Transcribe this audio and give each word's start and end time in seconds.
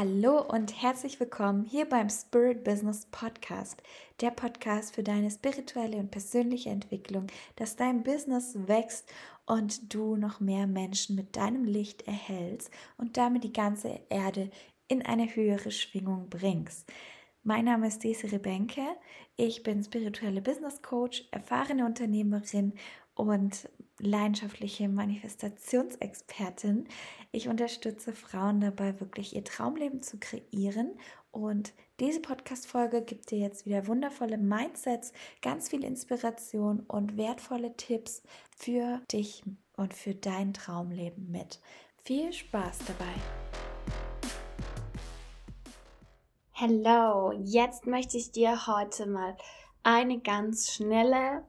Hallo 0.00 0.40
und 0.42 0.80
herzlich 0.80 1.18
willkommen 1.18 1.64
hier 1.64 1.84
beim 1.84 2.08
Spirit 2.08 2.62
Business 2.62 3.06
Podcast, 3.10 3.82
der 4.20 4.30
Podcast 4.30 4.94
für 4.94 5.02
deine 5.02 5.28
spirituelle 5.28 5.96
und 5.96 6.12
persönliche 6.12 6.70
Entwicklung, 6.70 7.26
dass 7.56 7.74
dein 7.74 8.04
Business 8.04 8.56
wächst 8.68 9.12
und 9.44 9.92
du 9.92 10.14
noch 10.14 10.38
mehr 10.38 10.68
Menschen 10.68 11.16
mit 11.16 11.34
deinem 11.34 11.64
Licht 11.64 12.06
erhältst 12.06 12.70
und 12.96 13.16
damit 13.16 13.42
die 13.42 13.52
ganze 13.52 13.98
Erde 14.08 14.50
in 14.86 15.04
eine 15.04 15.34
höhere 15.34 15.72
Schwingung 15.72 16.30
bringst. 16.30 16.88
Mein 17.42 17.64
Name 17.64 17.88
ist 17.88 18.04
Desiree 18.04 18.38
Benke. 18.38 18.86
Ich 19.34 19.64
bin 19.64 19.82
spirituelle 19.82 20.42
Business 20.42 20.80
Coach, 20.80 21.26
erfahrene 21.32 21.84
Unternehmerin 21.84 22.72
und 23.16 23.68
leidenschaftliche 23.98 24.88
Manifestationsexpertin. 24.88 26.86
Ich 27.32 27.48
unterstütze 27.48 28.12
Frauen 28.12 28.60
dabei, 28.60 29.00
wirklich 29.00 29.34
ihr 29.34 29.44
Traumleben 29.44 30.02
zu 30.02 30.18
kreieren. 30.18 30.96
Und 31.30 31.72
diese 32.00 32.20
Podcast-Folge 32.20 33.02
gibt 33.02 33.30
dir 33.30 33.38
jetzt 33.38 33.66
wieder 33.66 33.86
wundervolle 33.86 34.38
Mindsets, 34.38 35.12
ganz 35.42 35.68
viel 35.68 35.84
Inspiration 35.84 36.80
und 36.80 37.16
wertvolle 37.16 37.76
Tipps 37.76 38.22
für 38.56 39.00
dich 39.12 39.42
und 39.76 39.94
für 39.94 40.14
dein 40.14 40.54
Traumleben 40.54 41.30
mit. 41.30 41.60
Viel 42.04 42.32
Spaß 42.32 42.78
dabei! 42.86 43.14
Hallo, 46.54 47.32
jetzt 47.44 47.86
möchte 47.86 48.16
ich 48.16 48.32
dir 48.32 48.66
heute 48.66 49.06
mal 49.06 49.36
eine 49.84 50.18
ganz 50.18 50.72
schnelle 50.72 51.44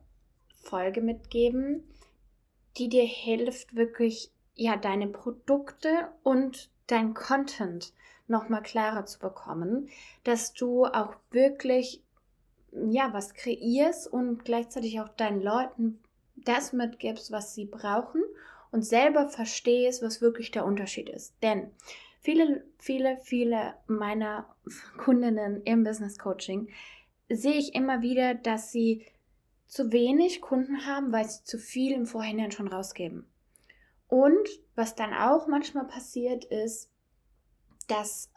Folge 0.54 1.02
mitgeben, 1.02 1.84
die 2.78 2.90
dir 2.90 3.06
hilft, 3.06 3.76
wirklich 3.76 4.32
ja 4.56 4.78
deine 4.78 5.08
Produkte 5.08 6.10
und 6.24 6.70
dein 6.88 7.14
Content 7.14 7.94
nochmal 8.28 8.62
klarer 8.62 9.06
zu 9.06 9.20
bekommen, 9.20 9.90
dass 10.24 10.54
du 10.54 10.86
auch 10.86 11.16
wirklich 11.32 12.02
ja 12.72 13.12
was 13.14 13.34
kreierst 13.34 14.12
und 14.12 14.46
gleichzeitig 14.46 15.00
auch 15.02 15.10
deinen 15.10 15.42
Leuten 15.42 16.00
das 16.36 16.74
mitgibst, 16.74 17.32
was 17.32 17.56
sie 17.56 17.66
brauchen 17.66 18.24
und 18.72 18.86
selber 18.86 19.28
verstehst, 19.30 20.04
was 20.04 20.22
wirklich 20.22 20.52
der 20.52 20.66
Unterschied 20.66 21.10
ist. 21.10 21.34
Denn 21.42 21.72
viele, 22.22 22.64
viele, 22.78 23.18
viele 23.24 23.74
meiner 23.88 24.46
Kundinnen 24.98 25.64
im 25.64 25.84
Business 25.84 26.18
Coaching 26.18 26.70
sehe 27.30 27.56
ich 27.56 27.76
immer 27.76 28.02
wieder, 28.02 28.36
dass 28.36 28.72
sie 28.72 29.06
zu 29.70 29.92
wenig 29.92 30.42
Kunden 30.42 30.86
haben, 30.88 31.14
weil 31.14 31.30
sie 31.30 31.44
zu 31.44 31.60
viel 31.60 31.94
im 31.94 32.08
Vorhinein 32.08 32.52
schon 32.52 32.68
rausgeben. 32.68 33.26
Und 34.08 34.50
was 34.76 34.96
dann 34.96 35.14
auch 35.14 35.48
manchmal 35.48 35.86
passiert 35.86 36.44
ist, 36.46 36.90
dass 37.88 38.32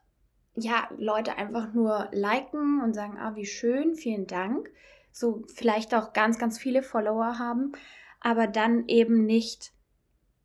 ja 0.55 0.89
Leute 0.99 1.39
einfach 1.39 1.73
nur 1.73 2.09
liken 2.13 2.83
und 2.83 2.93
sagen, 2.93 3.17
ah, 3.19 3.35
wie 3.35 3.47
schön, 3.47 3.95
vielen 3.95 4.27
Dank. 4.27 4.71
So 5.11 5.43
vielleicht 5.55 5.95
auch 5.95 6.13
ganz, 6.13 6.39
ganz 6.39 6.59
viele 6.59 6.83
Follower 6.83 7.39
haben, 7.39 7.73
aber 8.21 8.47
dann 8.47 8.87
eben 8.89 9.25
nicht 9.25 9.73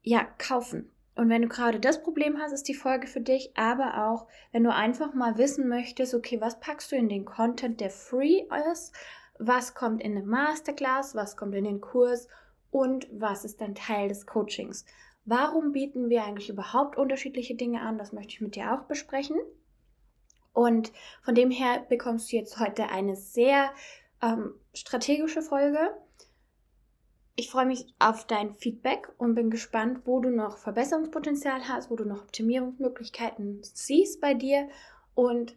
ja 0.04 0.26
kaufen. 0.38 0.90
Und 1.16 1.30
wenn 1.30 1.42
du 1.42 1.48
gerade 1.50 1.82
das 1.82 2.02
Problem 2.02 2.38
hast, 2.38 2.54
ist 2.54 2.68
die 2.68 2.74
Folge 2.74 3.08
für 3.08 3.22
dich, 3.22 3.52
aber 3.58 4.08
auch, 4.08 4.28
wenn 4.54 4.64
du 4.64 4.74
einfach 4.74 5.14
mal 5.14 5.38
wissen 5.38 5.68
möchtest, 5.68 6.14
okay, 6.14 6.40
was 6.40 6.60
packst 6.62 6.92
du 6.92 6.96
in 6.96 7.10
den 7.10 7.26
Content, 7.26 7.82
der 7.82 7.90
free 7.90 8.46
ist 8.72 8.94
was 9.40 9.74
kommt 9.74 10.02
in 10.02 10.18
eine 10.18 10.26
Masterclass, 10.26 11.16
was 11.16 11.38
kommt 11.38 11.56
in 11.56 11.64
den 11.64 11.82
Kurs 11.82 12.28
und 12.72 13.08
was 13.12 13.46
ist 13.46 13.62
dann 13.62 13.76
Teil 13.76 14.10
des 14.10 14.26
Coachings. 14.26 14.86
Warum 15.26 15.72
bieten 15.74 16.10
wir 16.10 16.24
eigentlich 16.24 16.50
überhaupt 16.50 16.98
unterschiedliche 16.98 17.56
Dinge 17.56 17.82
an? 17.82 17.98
Das 17.98 18.14
möchte 18.14 18.34
ich 18.34 18.42
mit 18.42 18.56
dir 18.56 18.74
auch 18.74 18.84
besprechen. 18.84 19.38
Und 20.54 20.92
von 21.22 21.36
dem 21.36 21.52
her 21.52 21.86
bekommst 21.90 22.32
du 22.32 22.38
jetzt 22.38 22.60
heute 22.60 22.90
eine 22.90 23.16
sehr 23.16 23.72
ähm, 24.22 24.54
strategische 24.74 25.42
Folge. 25.42 25.96
Ich 27.36 27.52
freue 27.52 27.68
mich 27.68 27.94
auf 28.00 28.26
dein 28.26 28.54
Feedback 28.56 29.10
und 29.18 29.36
bin 29.36 29.52
gespannt, 29.52 30.02
wo 30.06 30.20
du 30.20 30.32
noch 30.32 30.58
Verbesserungspotenzial 30.58 31.68
hast, 31.68 31.92
wo 31.92 31.96
du 31.96 32.06
noch 32.06 32.24
Optimierungsmöglichkeiten 32.24 33.60
siehst 33.62 34.20
bei 34.22 34.34
dir. 34.34 34.70
Und 35.14 35.56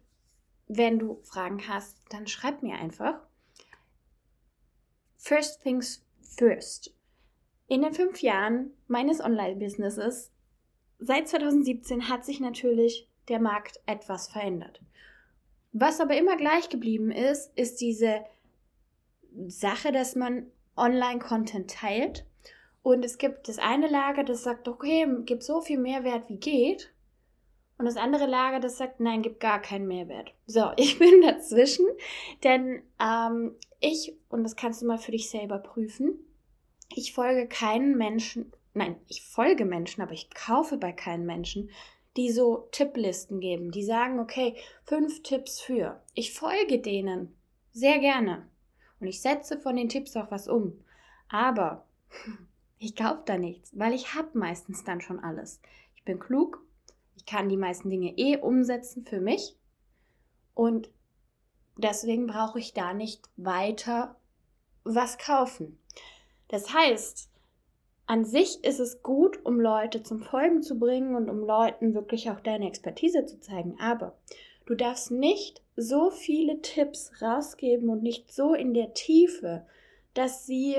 wenn 0.67 0.99
du 0.99 1.21
Fragen 1.23 1.67
hast, 1.67 1.97
dann 2.11 2.27
schreib 2.27 2.63
mir 2.63 2.75
einfach. 2.75 3.21
First 5.23 5.63
things 5.63 6.03
first. 6.23 6.95
In 7.69 7.83
den 7.83 7.93
fünf 7.93 8.23
Jahren 8.23 8.73
meines 8.89 9.21
Online-Businesses 9.21 10.33
seit 10.99 11.29
2017 11.29 12.09
hat 12.09 12.25
sich 12.25 12.41
natürlich 12.41 13.07
der 13.29 13.39
Markt 13.39 13.81
etwas 13.85 14.29
verändert. 14.29 14.81
Was 15.73 16.01
aber 16.01 16.17
immer 16.17 16.39
gleich 16.39 16.71
geblieben 16.71 17.13
ist, 17.13 17.53
ist 17.55 17.83
diese 17.83 18.25
Sache, 19.47 19.93
dass 19.93 20.17
man 20.17 20.51
Online-Content 20.75 21.71
teilt. 21.71 22.25
Und 22.83 23.05
es 23.05 23.19
gibt 23.19 23.47
das 23.47 23.59
eine 23.59 23.89
Lager, 23.89 24.25
das 24.25 24.43
sagt, 24.43 24.69
okay, 24.69 25.07
gibt 25.27 25.43
so 25.43 25.61
viel 25.61 25.79
Mehrwert 25.79 26.31
wie 26.31 26.39
geht. 26.39 26.95
Und 27.81 27.87
das 27.87 27.97
andere 27.97 28.27
Lager, 28.27 28.61
das 28.61 28.77
sagt, 28.77 29.01
nein, 29.01 29.23
gibt 29.23 29.41
gar 29.41 29.59
keinen 29.59 29.89
Mehrwert. 29.89 30.35
So, 30.47 30.71
ich 30.77 30.99
bin 30.99 31.23
dazwischen, 31.23 31.87
denn 32.45 32.83
ähm, 33.01 33.57
ich, 33.81 34.15
und 34.29 34.45
das 34.45 34.55
kannst 34.55 34.83
du 34.83 34.87
mal 34.87 34.99
für 34.99 35.13
dich 35.13 35.31
selber 35.31 35.59
prüfen, 35.59 36.19
ich 36.95 37.15
folge 37.15 37.49
keinen 37.49 37.97
Menschen, 37.97 38.53
nein, 38.75 38.97
ich 39.09 39.23
folge 39.23 39.65
Menschen, 39.65 40.03
aber 40.03 40.13
ich 40.13 40.29
kaufe 40.29 40.77
bei 40.77 40.93
keinen 40.93 41.25
Menschen, 41.25 41.71
die 42.19 42.31
so 42.31 42.69
Tipplisten 42.71 43.41
geben, 43.41 43.71
die 43.71 43.85
sagen, 43.85 44.21
okay, 44.21 44.57
fünf 44.85 45.23
Tipps 45.23 45.59
für. 45.59 46.03
Ich 46.13 46.35
folge 46.35 46.81
denen 46.81 47.35
sehr 47.73 47.99
gerne 47.99 48.47
und 49.01 49.07
ich 49.07 49.23
setze 49.23 49.59
von 49.59 49.77
den 49.77 49.89
Tipps 49.89 50.15
auch 50.19 50.31
was 50.31 50.49
um. 50.49 50.85
Aber 51.31 51.87
ich 52.79 52.95
kaufe 52.95 53.23
da 53.25 53.39
nichts, 53.39 53.71
weil 53.73 53.95
ich 53.95 54.15
habe 54.15 54.39
meistens 54.39 54.85
dann 54.85 55.01
schon 55.01 55.19
alles. 55.19 55.63
Ich 55.97 56.05
bin 56.05 56.19
klug 56.19 56.63
ich 57.21 57.27
kann 57.27 57.51
die 57.51 57.59
meisten 57.59 57.91
Dinge 57.91 58.17
eh 58.17 58.39
umsetzen 58.39 59.05
für 59.05 59.21
mich 59.21 59.55
und 60.55 60.91
deswegen 61.77 62.27
brauche 62.27 62.59
ich 62.59 62.73
da 62.73 62.95
nicht 62.95 63.29
weiter 63.37 64.17
was 64.85 65.19
kaufen. 65.19 65.79
Das 66.49 66.73
heißt, 66.73 67.29
an 68.07 68.25
sich 68.25 68.65
ist 68.65 68.81
es 68.81 69.03
gut, 69.03 69.45
um 69.45 69.61
Leute 69.61 70.03
zum 70.03 70.21
Folgen 70.23 70.63
zu 70.63 70.79
bringen 70.79 71.15
und 71.15 71.29
um 71.29 71.41
Leuten 71.41 71.93
wirklich 71.93 72.31
auch 72.31 72.41
deine 72.41 72.67
Expertise 72.67 73.27
zu 73.27 73.39
zeigen. 73.39 73.77
Aber 73.79 74.17
du 74.65 74.75
darfst 74.75 75.11
nicht 75.11 75.63
so 75.77 76.11
viele 76.11 76.63
Tipps 76.63 77.13
rausgeben 77.21 77.91
und 77.91 78.03
nicht 78.03 78.33
so 78.33 78.55
in 78.55 78.73
der 78.73 78.95
Tiefe, 78.95 79.67
dass 80.15 80.47
sie 80.47 80.77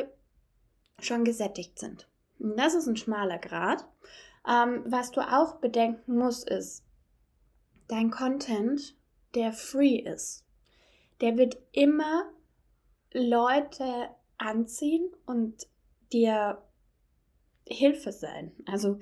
schon 0.99 1.23
gesättigt 1.23 1.77
sind. 1.77 2.07
Und 2.39 2.57
das 2.57 2.73
ist 2.73 2.87
ein 2.87 2.97
schmaler 2.97 3.37
Grad. 3.37 3.85
Ähm, 4.47 4.83
was 4.85 5.11
du 5.11 5.21
auch 5.21 5.55
bedenken 5.55 6.17
musst, 6.17 6.49
ist, 6.49 6.83
dein 7.87 8.09
Content, 8.09 8.95
der 9.35 9.53
free 9.53 9.97
ist, 9.97 10.45
der 11.19 11.37
wird 11.37 11.57
immer 11.71 12.31
Leute 13.13 14.09
anziehen 14.37 15.09
und 15.25 15.67
dir 16.11 16.61
Hilfe 17.67 18.11
sein. 18.11 18.51
Also 18.65 18.99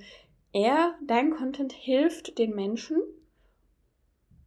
er, 0.52 0.98
dein 1.06 1.30
Content 1.30 1.72
hilft 1.72 2.38
den 2.38 2.54
Menschen, 2.54 3.00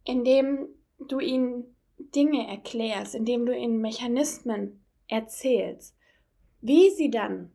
indem 0.04 0.68
du 0.98 1.18
ihnen 1.18 1.74
Dinge 1.98 2.46
erklärst, 2.46 3.14
indem 3.14 3.46
du 3.46 3.56
ihnen 3.56 3.80
Mechanismen 3.80 4.84
erzählst, 5.08 5.96
wie 6.60 6.90
sie 6.90 7.10
dann 7.10 7.52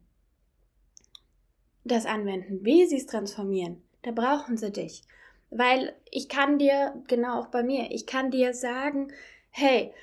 das 1.84 2.06
anwenden, 2.06 2.64
wie 2.64 2.86
sie 2.86 2.98
es 2.98 3.06
transformieren, 3.06 3.82
da 4.04 4.12
brauchen 4.12 4.58
sie 4.58 4.72
dich. 4.72 5.04
Weil 5.50 5.96
ich 6.12 6.30
kann 6.30 6.60
dir, 6.60 7.02
genau 7.08 7.40
auch 7.40 7.48
bei 7.48 7.64
mir, 7.64 7.92
ich 7.92 8.06
kann 8.06 8.30
dir 8.30 8.54
sagen, 8.54 9.12
hey, 9.50 9.94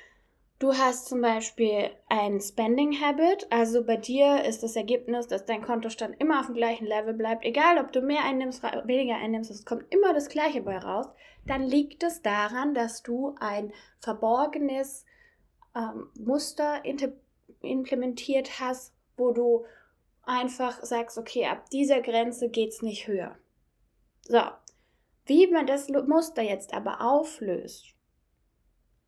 du 0.59 0.73
hast 0.73 1.07
zum 1.07 1.21
Beispiel 1.21 1.91
ein 2.09 2.41
Spending 2.41 2.99
Habit, 2.99 3.47
also 3.49 3.83
bei 3.85 3.95
dir 3.95 4.43
ist 4.43 4.63
das 4.63 4.75
Ergebnis, 4.75 5.27
dass 5.27 5.45
dein 5.45 5.61
Kontostand 5.61 6.19
immer 6.19 6.39
auf 6.39 6.47
dem 6.47 6.55
gleichen 6.55 6.85
Level 6.85 7.13
bleibt, 7.13 7.45
egal 7.45 7.77
ob 7.77 7.93
du 7.93 8.01
mehr 8.01 8.25
einnimmst, 8.25 8.63
weniger 8.63 9.15
einnimmst, 9.15 9.51
es 9.51 9.65
kommt 9.65 9.85
immer 9.93 10.13
das 10.13 10.29
gleiche 10.29 10.61
bei 10.61 10.77
raus, 10.77 11.07
dann 11.45 11.63
liegt 11.63 12.03
es 12.03 12.21
daran, 12.21 12.73
dass 12.73 13.03
du 13.03 13.35
ein 13.39 13.71
verborgenes 13.99 15.05
ähm, 15.75 16.09
Muster 16.19 16.83
implementiert 17.61 18.59
hast, 18.59 18.93
wo 19.15 19.31
du 19.31 19.65
einfach 20.27 20.83
sagst, 20.83 21.17
okay, 21.17 21.45
ab 21.45 21.69
dieser 21.69 22.01
Grenze 22.01 22.49
geht 22.49 22.69
es 22.69 22.81
nicht 22.81 23.07
höher. 23.07 23.37
So, 24.21 24.41
wie 25.25 25.47
man 25.47 25.65
das 25.65 25.89
Muster 25.89 26.41
jetzt 26.41 26.73
aber 26.73 27.01
auflöst, 27.01 27.93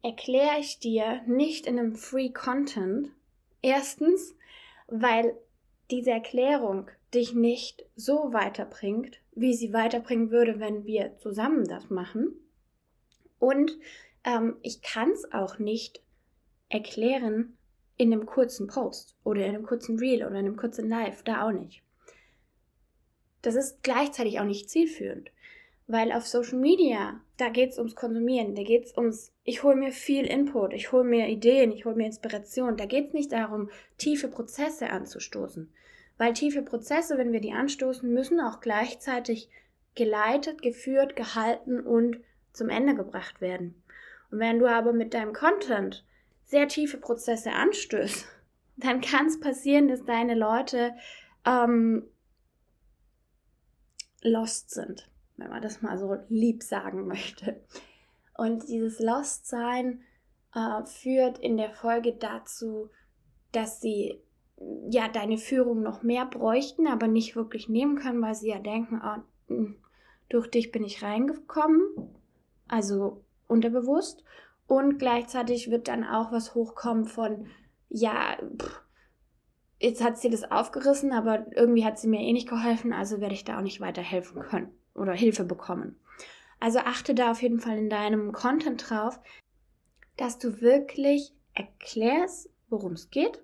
erkläre 0.02 0.60
ich 0.60 0.80
dir 0.80 1.22
nicht 1.28 1.66
in 1.66 1.78
einem 1.78 1.96
Free 1.96 2.30
Content. 2.30 3.12
Erstens, 3.62 4.36
weil 4.88 5.38
diese 5.92 6.12
Erklärung 6.12 6.90
dich 7.14 7.34
nicht 7.34 7.86
so 7.96 8.32
weiterbringt, 8.32 9.20
wie 9.34 9.54
sie 9.54 9.74
weiterbringen 9.74 10.32
würde, 10.32 10.60
wenn 10.60 10.86
wir 10.86 11.18
zusammen 11.18 11.66
das 11.66 11.90
machen. 11.90 12.34
Und 13.40 13.78
ähm, 14.24 14.58
ich 14.62 14.82
kann 14.82 15.12
es 15.12 15.32
auch 15.32 15.60
nicht 15.60 16.02
erklären 16.70 17.58
in 18.00 18.14
einem 18.14 18.26
kurzen 18.26 18.68
Post 18.68 19.14
oder 19.26 19.46
in 19.46 19.54
einem 19.54 19.66
kurzen 19.66 20.00
Reel 20.00 20.22
oder 20.22 20.40
in 20.40 20.46
einem 20.46 20.56
kurzen 20.56 20.88
Live, 20.88 21.22
da 21.24 21.46
auch 21.46 21.52
nicht. 21.52 21.84
Das 23.42 23.56
ist 23.56 23.84
gleichzeitig 23.84 24.40
auch 24.40 24.46
nicht 24.46 24.70
zielführend, 24.70 25.32
weil 25.86 26.14
auf 26.14 26.26
Social 26.26 26.60
Media, 26.60 27.20
da 27.36 27.50
geht 27.50 27.72
es 27.72 27.78
ums 27.78 27.96
Konsumieren, 27.96 28.56
da 28.56 28.64
geht 28.64 28.86
es 28.86 28.98
ums, 28.98 29.34
ich 29.44 29.64
hole 29.64 29.76
mir 29.76 29.92
viel 29.92 30.26
Input, 30.26 30.72
ich 30.74 30.94
hole 30.94 31.04
mir 31.04 31.28
Ideen, 31.28 31.74
ich 31.74 31.84
hole 31.84 31.96
mir 31.96 32.06
Inspiration. 32.06 32.78
Da 32.78 32.86
geht 32.86 33.08
es 33.08 33.14
nicht 33.14 33.34
darum, 33.34 33.70
tiefe 33.98 34.30
Prozesse 34.30 34.90
anzustoßen, 34.90 35.70
weil 36.18 36.32
tiefe 36.32 36.62
Prozesse, 36.62 37.18
wenn 37.18 37.34
wir 37.34 37.42
die 37.42 37.54
anstoßen, 37.54 38.10
müssen 38.10 38.40
auch 38.40 38.62
gleichzeitig 38.62 39.50
geleitet, 39.96 40.62
geführt, 40.62 41.18
gehalten 41.18 41.82
und 41.82 42.22
zum 42.54 42.70
Ende 42.70 42.96
gebracht 42.96 43.42
werden. 43.42 43.84
Und 44.32 44.40
wenn 44.40 44.60
du 44.60 44.68
aber 44.68 44.94
mit 44.94 45.14
deinem 45.14 45.34
Content 45.34 46.06
sehr 46.50 46.68
tiefe 46.68 46.98
Prozesse 46.98 47.52
anstößt, 47.52 48.26
dann 48.78 49.02
kann 49.02 49.28
es 49.28 49.40
passieren, 49.40 49.88
dass 49.88 50.04
deine 50.04 50.36
Leute 50.36 50.94
ähm, 51.46 52.04
lost 54.22 54.72
sind, 54.72 55.10
wenn 55.38 55.50
man 55.50 55.62
das 55.62 55.82
mal 55.82 55.98
so 55.98 56.18
lieb 56.28 56.64
sagen 56.64 57.08
möchte. 57.08 57.62
Und 58.36 58.68
dieses 58.68 59.00
Lost-Sein 59.00 60.02
äh, 60.54 60.86
führt 60.86 61.40
in 61.40 61.58
der 61.58 61.72
Folge 61.72 62.14
dazu, 62.14 62.90
dass 63.52 63.82
sie 63.82 64.22
ja 64.90 65.08
deine 65.08 65.38
Führung 65.38 65.82
noch 65.82 66.04
mehr 66.04 66.26
bräuchten, 66.26 66.88
aber 66.88 67.08
nicht 67.08 67.36
wirklich 67.36 67.70
nehmen 67.70 67.98
können, 67.98 68.22
weil 68.22 68.36
sie 68.36 68.50
ja 68.50 68.60
denken, 68.60 69.02
oh, 69.04 69.66
durch 70.30 70.50
dich 70.50 70.72
bin 70.72 70.84
ich 70.84 71.02
reingekommen, 71.02 71.82
also 72.68 73.24
unterbewusst. 73.48 74.24
Und 74.70 75.00
gleichzeitig 75.00 75.72
wird 75.72 75.88
dann 75.88 76.04
auch 76.04 76.32
was 76.32 76.54
hochkommen 76.54 77.06
von, 77.06 77.48
ja, 77.90 78.38
pff, 78.56 78.84
jetzt 79.80 80.04
hat 80.04 80.20
sie 80.20 80.30
das 80.30 80.52
aufgerissen, 80.52 81.12
aber 81.12 81.48
irgendwie 81.56 81.84
hat 81.84 81.98
sie 81.98 82.08
mir 82.08 82.20
eh 82.20 82.32
nicht 82.34 82.48
geholfen, 82.48 82.94
also 82.94 83.20
werde 83.20 83.34
ich 83.34 83.44
da 83.44 83.58
auch 83.58 83.64
nicht 83.64 83.82
weiterhelfen 83.82 84.44
können 84.44 84.72
oder 84.94 85.14
Hilfe 85.14 85.44
bekommen. 85.44 86.00
Also 86.60 86.78
achte 86.78 87.16
da 87.16 87.32
auf 87.32 87.42
jeden 87.42 87.60
Fall 87.60 87.80
in 87.80 87.90
deinem 87.90 88.32
Content 88.32 88.88
drauf, 88.88 89.20
dass 90.18 90.38
du 90.38 90.62
wirklich 90.62 91.34
erklärst, 91.56 92.52
worum 92.70 92.92
es 92.92 93.10
geht 93.10 93.44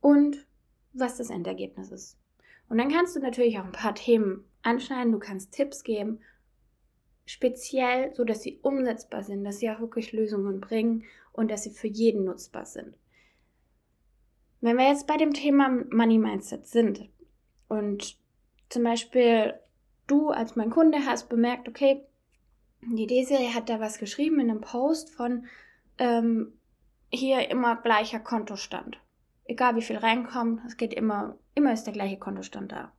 und 0.00 0.44
was 0.92 1.18
das 1.18 1.30
Endergebnis 1.30 1.92
ist. 1.92 2.18
Und 2.68 2.78
dann 2.78 2.90
kannst 2.90 3.14
du 3.14 3.20
natürlich 3.20 3.60
auch 3.60 3.64
ein 3.64 3.70
paar 3.70 3.94
Themen 3.94 4.44
anschneiden, 4.62 5.12
du 5.12 5.20
kannst 5.20 5.52
Tipps 5.52 5.84
geben, 5.84 6.18
speziell 7.26 8.14
so, 8.14 8.24
dass 8.24 8.42
sie 8.42 8.58
umsetzbar 8.62 9.22
sind, 9.22 9.44
dass 9.44 9.58
sie 9.58 9.70
auch 9.70 9.80
wirklich 9.80 10.12
Lösungen 10.12 10.60
bringen 10.60 11.04
und 11.32 11.50
dass 11.50 11.64
sie 11.64 11.70
für 11.70 11.88
jeden 11.88 12.24
nutzbar 12.24 12.66
sind. 12.66 12.96
Wenn 14.60 14.78
wir 14.78 14.88
jetzt 14.88 15.06
bei 15.06 15.16
dem 15.16 15.32
Thema 15.32 15.68
Money 15.90 16.18
Mindset 16.18 16.66
sind 16.66 17.08
und 17.68 18.18
zum 18.68 18.82
Beispiel 18.82 19.54
du 20.06 20.30
als 20.30 20.56
mein 20.56 20.70
Kunde 20.70 21.04
hast 21.06 21.28
bemerkt, 21.28 21.68
okay, 21.68 22.04
die 22.82 23.06
D-Serie 23.06 23.54
hat 23.54 23.68
da 23.68 23.80
was 23.80 23.98
geschrieben 23.98 24.40
in 24.40 24.50
einem 24.50 24.60
Post 24.60 25.10
von 25.10 25.46
ähm, 25.98 26.52
hier 27.10 27.50
immer 27.50 27.76
gleicher 27.76 28.20
Kontostand. 28.20 28.98
Egal 29.46 29.76
wie 29.76 29.82
viel 29.82 29.96
reinkommt, 29.96 30.62
es 30.66 30.76
geht 30.76 30.94
immer, 30.94 31.38
immer 31.54 31.72
ist 31.72 31.84
der 31.84 31.92
gleiche 31.92 32.18
Kontostand 32.18 32.72
da. 32.72 32.92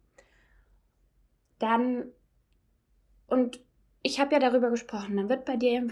Dann, 1.59 2.11
und 3.27 3.64
ich 4.05 4.19
habe 4.19 4.33
ja 4.33 4.39
darüber 4.39 4.69
gesprochen, 4.69 5.17
dann 5.17 5.29
wird 5.29 5.45
bei 5.45 5.57
dir 5.57 5.79
im, 5.79 5.91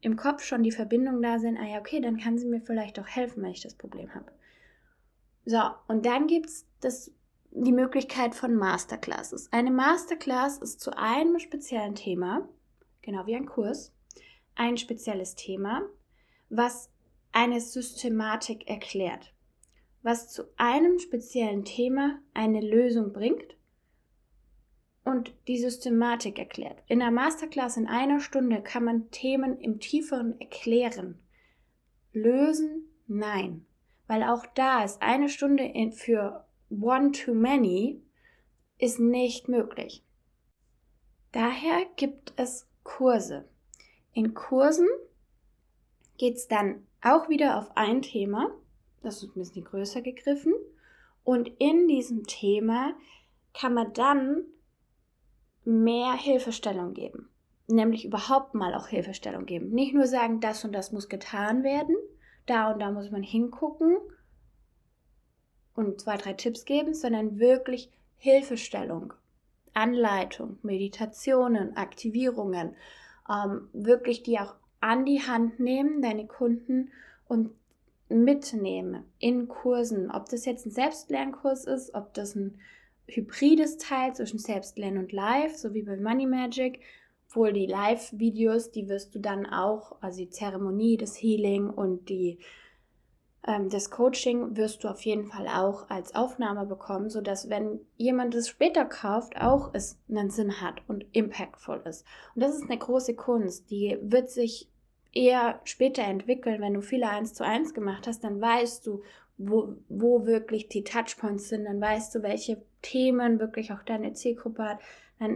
im 0.00 0.16
Kopf 0.16 0.42
schon 0.42 0.64
die 0.64 0.72
Verbindung 0.72 1.22
da 1.22 1.38
sein, 1.38 1.56
ah 1.56 1.64
ja, 1.64 1.78
okay, 1.78 2.00
dann 2.00 2.16
kann 2.16 2.38
sie 2.38 2.48
mir 2.48 2.60
vielleicht 2.60 2.98
auch 2.98 3.06
helfen, 3.06 3.40
wenn 3.44 3.52
ich 3.52 3.62
das 3.62 3.76
Problem 3.76 4.12
habe. 4.12 4.32
So, 5.44 5.60
und 5.86 6.04
dann 6.04 6.26
gibt 6.26 6.50
es 6.82 7.14
die 7.52 7.72
Möglichkeit 7.72 8.34
von 8.34 8.56
Masterclasses. 8.56 9.52
Eine 9.52 9.70
Masterclass 9.70 10.58
ist 10.58 10.80
zu 10.80 10.98
einem 10.98 11.38
speziellen 11.38 11.94
Thema, 11.94 12.48
genau 13.02 13.26
wie 13.26 13.36
ein 13.36 13.46
Kurs, 13.46 13.94
ein 14.56 14.76
spezielles 14.76 15.36
Thema, 15.36 15.82
was 16.48 16.90
eine 17.30 17.60
Systematik 17.60 18.68
erklärt, 18.68 19.32
was 20.02 20.32
zu 20.32 20.42
einem 20.56 20.98
speziellen 20.98 21.64
Thema 21.64 22.18
eine 22.34 22.60
Lösung 22.60 23.12
bringt 23.12 23.55
und 25.06 25.32
die 25.48 25.56
Systematik 25.58 26.38
erklärt. 26.38 26.82
In 26.88 26.98
der 26.98 27.10
Masterclass 27.10 27.78
in 27.78 27.86
einer 27.86 28.20
Stunde 28.20 28.60
kann 28.60 28.84
man 28.84 29.10
Themen 29.10 29.58
im 29.58 29.80
tieferen 29.80 30.38
erklären. 30.38 31.18
Lösen? 32.12 32.90
Nein 33.06 33.64
weil 34.06 34.22
auch 34.22 34.46
da 34.54 34.84
ist 34.84 35.02
eine 35.02 35.28
Stunde 35.28 35.72
für 35.92 36.44
one 36.70 37.12
to 37.12 37.34
many 37.34 38.02
ist 38.78 39.00
nicht 39.00 39.48
möglich. 39.48 40.04
Daher 41.32 41.86
gibt 41.96 42.32
es 42.36 42.66
Kurse. 42.82 43.48
In 44.12 44.34
Kursen 44.34 44.88
geht 46.18 46.36
es 46.36 46.48
dann 46.48 46.86
auch 47.02 47.28
wieder 47.28 47.58
auf 47.58 47.76
ein 47.76 48.02
Thema, 48.02 48.50
das 49.02 49.22
ist 49.22 49.36
ein 49.36 49.40
bisschen 49.40 49.64
größer 49.64 50.02
gegriffen, 50.02 50.54
und 51.24 51.50
in 51.58 51.88
diesem 51.88 52.24
Thema 52.26 52.94
kann 53.52 53.74
man 53.74 53.92
dann 53.92 54.44
mehr 55.66 56.14
Hilfestellung 56.14 56.94
geben, 56.94 57.28
nämlich 57.66 58.04
überhaupt 58.04 58.54
mal 58.54 58.74
auch 58.74 58.88
Hilfestellung 58.88 59.46
geben. 59.46 59.70
Nicht 59.70 59.94
nur 59.94 60.06
sagen, 60.06 60.40
das 60.40 60.64
und 60.64 60.72
das 60.72 60.92
muss 60.92 61.08
getan 61.08 61.64
werden, 61.64 61.96
da 62.46 62.72
und 62.72 62.78
da 62.80 62.90
muss 62.90 63.10
man 63.10 63.22
hingucken 63.22 63.96
und 65.74 66.00
zwei, 66.00 66.16
drei 66.16 66.32
Tipps 66.32 66.64
geben, 66.64 66.94
sondern 66.94 67.38
wirklich 67.38 67.90
Hilfestellung, 68.16 69.12
Anleitung, 69.74 70.58
Meditationen, 70.62 71.76
Aktivierungen, 71.76 72.76
ähm, 73.28 73.68
wirklich 73.72 74.22
die 74.22 74.38
auch 74.38 74.54
an 74.80 75.04
die 75.04 75.20
Hand 75.20 75.58
nehmen, 75.58 76.00
deine 76.00 76.26
Kunden 76.26 76.92
und 77.26 77.50
mitnehmen 78.08 79.04
in 79.18 79.48
Kursen, 79.48 80.10
ob 80.10 80.28
das 80.28 80.44
jetzt 80.44 80.64
ein 80.64 80.70
Selbstlernkurs 80.70 81.64
ist, 81.64 81.94
ob 81.94 82.14
das 82.14 82.36
ein 82.36 82.60
hybrides 83.08 83.78
Teil 83.78 84.14
zwischen 84.14 84.38
Selbstlernen 84.38 84.98
und 84.98 85.12
Live, 85.12 85.56
so 85.56 85.74
wie 85.74 85.82
bei 85.82 85.96
Money 85.96 86.26
Magic, 86.26 86.80
obwohl 87.28 87.52
die 87.52 87.66
Live-Videos, 87.66 88.70
die 88.70 88.88
wirst 88.88 89.14
du 89.14 89.18
dann 89.18 89.46
auch, 89.46 89.96
also 90.00 90.18
die 90.18 90.30
Zeremonie, 90.30 90.96
das 90.96 91.16
Healing 91.16 91.68
und 91.68 92.08
die, 92.08 92.38
ähm, 93.46 93.68
das 93.68 93.90
Coaching 93.90 94.56
wirst 94.56 94.84
du 94.84 94.88
auf 94.88 95.02
jeden 95.02 95.26
Fall 95.26 95.46
auch 95.48 95.90
als 95.90 96.14
Aufnahme 96.14 96.66
bekommen, 96.66 97.10
sodass 97.10 97.50
wenn 97.50 97.80
jemand 97.96 98.34
es 98.34 98.48
später 98.48 98.84
kauft, 98.84 99.36
auch 99.40 99.70
es 99.74 99.98
einen 100.08 100.30
Sinn 100.30 100.60
hat 100.60 100.76
und 100.88 101.04
impactful 101.12 101.82
ist. 101.84 102.06
Und 102.34 102.42
das 102.42 102.56
ist 102.56 102.70
eine 102.70 102.78
große 102.78 103.14
Kunst, 103.14 103.70
die 103.70 103.98
wird 104.00 104.30
sich 104.30 104.68
eher 105.12 105.60
später 105.64 106.02
entwickeln, 106.02 106.60
wenn 106.60 106.74
du 106.74 106.82
viele 106.82 107.08
1 107.08 107.34
zu 107.34 107.44
1 107.44 107.74
gemacht 107.74 108.06
hast, 108.06 108.22
dann 108.22 108.40
weißt 108.40 108.86
du, 108.86 109.02
wo, 109.38 109.76
wo 109.88 110.26
wirklich 110.26 110.68
die 110.68 110.84
Touchpoints 110.84 111.48
sind, 111.48 111.64
dann 111.64 111.80
weißt 111.80 112.14
du, 112.14 112.22
welche 112.22 112.62
Themen 112.86 113.40
wirklich 113.40 113.72
auch 113.72 113.82
deine 113.82 114.12
Zielgruppe 114.12 114.62
hat, 114.62 114.78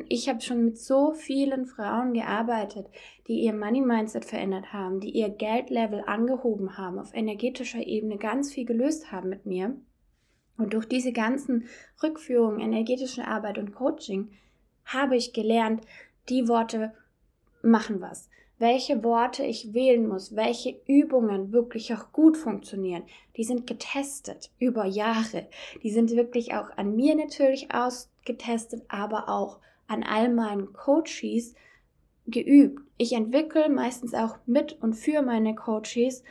ich 0.09 0.29
habe 0.29 0.41
schon 0.41 0.65
mit 0.65 0.79
so 0.79 1.15
vielen 1.15 1.67
Frauen 1.67 2.13
gearbeitet, 2.13 2.87
die 3.27 3.41
ihr 3.41 3.55
Money 3.55 3.81
Mindset 3.81 4.25
verändert 4.25 4.73
haben, 4.73 5.01
die 5.01 5.11
ihr 5.11 5.31
Geldlevel 5.31 6.05
angehoben 6.07 6.77
haben, 6.77 6.99
auf 6.99 7.15
energetischer 7.15 7.85
Ebene 7.85 8.19
ganz 8.19 8.53
viel 8.53 8.67
gelöst 8.67 9.11
haben 9.11 9.31
mit 9.31 9.47
mir. 9.47 9.75
Und 10.59 10.75
durch 10.75 10.87
diese 10.87 11.13
ganzen 11.13 11.65
Rückführungen, 12.03 12.61
energetische 12.61 13.27
Arbeit 13.27 13.57
und 13.57 13.75
Coaching 13.75 14.31
habe 14.85 15.17
ich 15.17 15.33
gelernt, 15.33 15.83
die 16.29 16.47
Worte 16.47 16.93
machen 17.63 18.01
was. 18.01 18.29
Welche 18.61 19.03
Worte 19.03 19.43
ich 19.43 19.73
wählen 19.73 20.07
muss, 20.07 20.37
welche 20.37 20.79
Übungen 20.87 21.51
wirklich 21.51 21.95
auch 21.95 22.13
gut 22.13 22.37
funktionieren, 22.37 23.05
die 23.39 23.45
sind 23.45 23.67
getestet 23.67 24.51
über 24.59 24.85
Jahre. 24.85 25.49
Die 25.83 25.91
sind 25.91 26.11
wirklich 26.11 26.53
auch 26.53 26.69
an 26.77 26.95
mir 26.95 27.17
natürlich 27.17 27.73
ausgetestet, 27.73 28.83
aber 28.89 29.31
auch 29.31 29.61
an 29.87 30.03
all 30.03 30.29
meinen 30.29 30.75
Coaches 30.75 31.55
geübt. 32.27 32.83
Ich 32.99 33.15
entwickle 33.15 33.71
meistens 33.71 34.13
auch 34.13 34.37
mit 34.45 34.75
und 34.83 34.93
für 34.93 35.23
meine 35.23 35.55
Coaches 35.55 36.23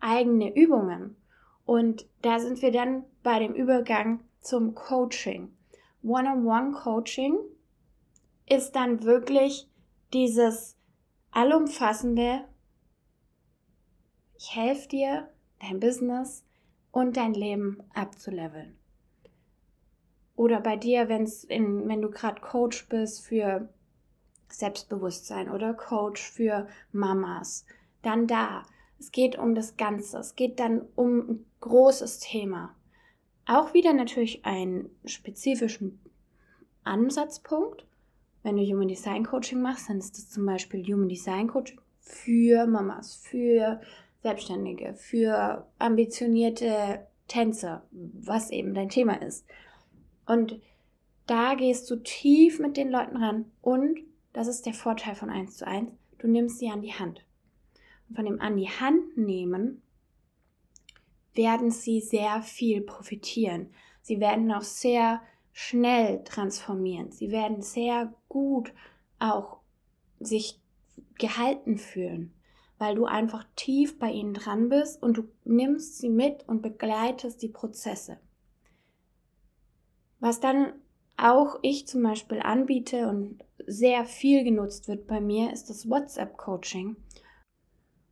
eigene 0.00 0.54
Übungen. 0.54 1.16
Und 1.64 2.06
da 2.20 2.40
sind 2.40 2.60
wir 2.60 2.72
dann 2.72 3.04
bei 3.22 3.38
dem 3.38 3.54
Übergang 3.54 4.20
zum 4.42 4.74
Coaching. 4.74 5.50
One-on-One-Coaching 6.02 7.38
ist 8.50 8.72
dann 8.72 9.02
wirklich 9.02 9.66
dieses 10.12 10.77
allumfassende, 11.30 12.44
ich 14.36 14.54
helfe 14.54 14.88
dir, 14.88 15.28
dein 15.60 15.80
Business 15.80 16.44
und 16.92 17.16
dein 17.16 17.34
Leben 17.34 17.82
abzuleveln. 17.94 18.76
Oder 20.36 20.60
bei 20.60 20.76
dir, 20.76 21.08
wenn's 21.08 21.42
in, 21.42 21.88
wenn 21.88 22.00
du 22.00 22.10
gerade 22.10 22.40
Coach 22.40 22.88
bist 22.88 23.26
für 23.26 23.68
Selbstbewusstsein 24.48 25.50
oder 25.50 25.74
Coach 25.74 26.30
für 26.30 26.68
Mamas. 26.92 27.66
Dann 28.02 28.26
da. 28.26 28.62
Es 28.98 29.10
geht 29.12 29.38
um 29.38 29.54
das 29.54 29.76
Ganze. 29.76 30.18
Es 30.18 30.36
geht 30.36 30.58
dann 30.60 30.82
um 30.94 31.18
ein 31.18 31.46
großes 31.60 32.20
Thema. 32.20 32.74
Auch 33.46 33.74
wieder 33.74 33.92
natürlich 33.92 34.44
einen 34.44 34.90
spezifischen 35.04 36.00
Ansatzpunkt. 36.84 37.84
Wenn 38.48 38.56
du 38.56 38.62
Human 38.62 38.88
Design 38.88 39.26
Coaching 39.26 39.60
machst, 39.60 39.90
dann 39.90 39.98
ist 39.98 40.16
das 40.16 40.30
zum 40.30 40.46
Beispiel 40.46 40.82
Human 40.82 41.10
Design 41.10 41.48
Coaching 41.48 41.78
für 42.00 42.66
Mamas, 42.66 43.14
für 43.14 43.78
Selbstständige, 44.22 44.94
für 44.94 45.68
ambitionierte 45.78 47.06
Tänzer, 47.26 47.86
was 47.90 48.50
eben 48.50 48.72
dein 48.72 48.88
Thema 48.88 49.20
ist. 49.20 49.44
Und 50.24 50.62
da 51.26 51.56
gehst 51.56 51.90
du 51.90 51.96
tief 51.96 52.58
mit 52.58 52.78
den 52.78 52.88
Leuten 52.88 53.18
ran 53.18 53.52
und 53.60 53.98
das 54.32 54.48
ist 54.48 54.64
der 54.64 54.72
Vorteil 54.72 55.14
von 55.14 55.28
1 55.28 55.58
zu 55.58 55.66
1, 55.66 55.90
du 56.16 56.26
nimmst 56.26 56.58
sie 56.58 56.70
an 56.70 56.80
die 56.80 56.94
Hand. 56.94 57.26
Und 58.08 58.16
von 58.16 58.24
dem 58.24 58.40
an 58.40 58.56
die 58.56 58.70
Hand 58.70 59.18
nehmen 59.18 59.82
werden 61.34 61.70
sie 61.70 62.00
sehr 62.00 62.40
viel 62.40 62.80
profitieren. 62.80 63.68
Sie 64.00 64.20
werden 64.20 64.50
auch 64.50 64.62
sehr 64.62 65.20
schnell 65.60 66.22
transformieren. 66.22 67.10
Sie 67.10 67.32
werden 67.32 67.62
sehr 67.62 68.14
gut 68.28 68.72
auch 69.18 69.58
sich 70.20 70.62
gehalten 71.18 71.78
fühlen, 71.78 72.32
weil 72.78 72.94
du 72.94 73.06
einfach 73.06 73.44
tief 73.56 73.98
bei 73.98 74.12
ihnen 74.12 74.34
dran 74.34 74.68
bist 74.68 75.02
und 75.02 75.16
du 75.16 75.24
nimmst 75.42 75.98
sie 75.98 76.10
mit 76.10 76.48
und 76.48 76.62
begleitest 76.62 77.42
die 77.42 77.48
Prozesse. 77.48 78.20
Was 80.20 80.38
dann 80.38 80.74
auch 81.16 81.58
ich 81.62 81.88
zum 81.88 82.04
Beispiel 82.04 82.38
anbiete 82.38 83.08
und 83.08 83.44
sehr 83.66 84.04
viel 84.04 84.44
genutzt 84.44 84.86
wird 84.86 85.08
bei 85.08 85.20
mir, 85.20 85.52
ist 85.52 85.70
das 85.70 85.90
WhatsApp-Coaching, 85.90 86.94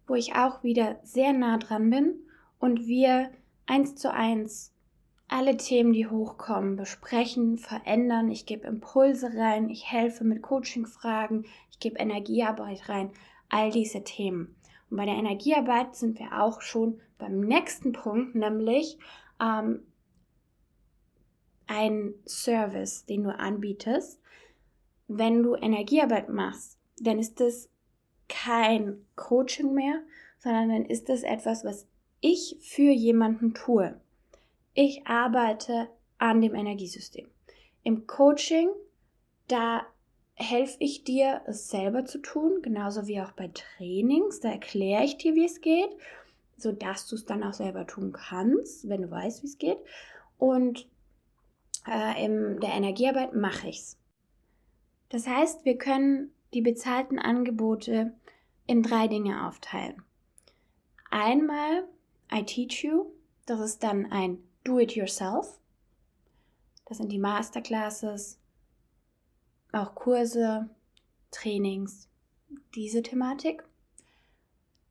wo 0.08 0.16
ich 0.16 0.34
auch 0.34 0.64
wieder 0.64 0.98
sehr 1.04 1.32
nah 1.32 1.58
dran 1.58 1.90
bin 1.90 2.26
und 2.58 2.88
wir 2.88 3.30
eins 3.66 3.94
zu 3.94 4.12
eins 4.12 4.75
alle 5.28 5.56
Themen, 5.56 5.92
die 5.92 6.06
hochkommen, 6.06 6.76
besprechen, 6.76 7.58
verändern. 7.58 8.30
Ich 8.30 8.46
gebe 8.46 8.66
Impulse 8.66 9.34
rein, 9.36 9.70
ich 9.70 9.90
helfe 9.90 10.24
mit 10.24 10.42
Coaching-Fragen, 10.42 11.46
ich 11.70 11.78
gebe 11.80 11.98
Energiearbeit 11.98 12.88
rein, 12.88 13.10
all 13.48 13.70
diese 13.70 14.04
Themen. 14.04 14.54
Und 14.88 14.98
bei 14.98 15.04
der 15.04 15.16
Energiearbeit 15.16 15.96
sind 15.96 16.18
wir 16.18 16.40
auch 16.42 16.60
schon 16.60 17.00
beim 17.18 17.40
nächsten 17.40 17.92
Punkt, 17.92 18.34
nämlich 18.34 18.98
ähm, 19.40 19.80
ein 21.66 22.14
Service, 22.24 23.04
den 23.06 23.24
du 23.24 23.36
anbietest. 23.36 24.20
Wenn 25.08 25.42
du 25.42 25.54
Energiearbeit 25.54 26.28
machst, 26.28 26.78
dann 27.00 27.18
ist 27.18 27.40
das 27.40 27.68
kein 28.28 29.04
Coaching 29.16 29.74
mehr, 29.74 30.02
sondern 30.38 30.68
dann 30.68 30.84
ist 30.84 31.08
das 31.08 31.22
etwas, 31.22 31.64
was 31.64 31.86
ich 32.20 32.56
für 32.60 32.90
jemanden 32.90 33.54
tue. 33.54 34.00
Ich 34.78 35.06
arbeite 35.06 35.88
an 36.18 36.42
dem 36.42 36.54
Energiesystem. 36.54 37.30
Im 37.82 38.06
Coaching, 38.06 38.68
da 39.48 39.86
helfe 40.34 40.76
ich 40.80 41.02
dir, 41.02 41.40
es 41.46 41.70
selber 41.70 42.04
zu 42.04 42.18
tun, 42.18 42.60
genauso 42.60 43.06
wie 43.06 43.22
auch 43.22 43.32
bei 43.32 43.48
Trainings. 43.48 44.40
Da 44.40 44.50
erkläre 44.50 45.02
ich 45.02 45.16
dir, 45.16 45.34
wie 45.34 45.46
es 45.46 45.62
geht, 45.62 45.88
sodass 46.58 47.06
du 47.06 47.14
es 47.14 47.24
dann 47.24 47.42
auch 47.42 47.54
selber 47.54 47.86
tun 47.86 48.12
kannst, 48.12 48.86
wenn 48.86 49.00
du 49.00 49.10
weißt, 49.10 49.42
wie 49.42 49.46
es 49.46 49.56
geht. 49.56 49.78
Und 50.36 50.86
äh, 51.88 52.22
in 52.22 52.60
der 52.60 52.74
Energiearbeit 52.74 53.34
mache 53.34 53.68
ich 53.68 53.78
es. 53.78 53.98
Das 55.08 55.26
heißt, 55.26 55.64
wir 55.64 55.78
können 55.78 56.32
die 56.52 56.60
bezahlten 56.60 57.18
Angebote 57.18 58.12
in 58.66 58.82
drei 58.82 59.08
Dinge 59.08 59.48
aufteilen. 59.48 60.02
Einmal 61.10 61.88
I 62.30 62.44
Teach 62.44 62.84
You, 62.84 63.06
das 63.46 63.60
ist 63.60 63.82
dann 63.82 64.12
ein 64.12 64.45
Do-it-yourself. 64.66 65.58
Das 66.86 66.98
sind 66.98 67.10
die 67.10 67.18
Masterclasses, 67.18 68.38
auch 69.72 69.94
Kurse, 69.94 70.68
Trainings, 71.30 72.08
diese 72.74 73.02
Thematik. 73.02 73.64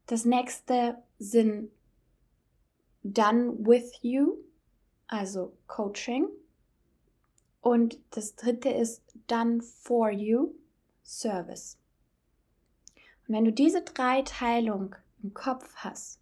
Das 0.08 0.26
nächste 0.26 1.02
sind 1.20 1.72
Done 3.04 3.58
with 3.60 4.00
You, 4.02 4.38
also 5.08 5.58
Coaching. 5.68 6.28
Und 7.62 8.00
das 8.12 8.36
dritte 8.36 8.70
ist 8.70 9.02
Done 9.28 9.62
for 9.62 10.12
You, 10.12 10.54
Service. 11.04 11.78
Und 13.28 13.36
wenn 13.36 13.46
du 13.46 13.52
diese 13.52 13.82
drei 13.82 14.22
Teilung 14.22 14.96
im 15.24 15.34
Kopf 15.34 15.74
hast, 15.78 16.20